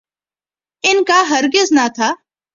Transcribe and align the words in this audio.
ان 0.83 1.03
کا 1.03 1.21
ہرگز 1.29 1.71
نہ 1.71 1.87
تھا۔ 1.95 2.09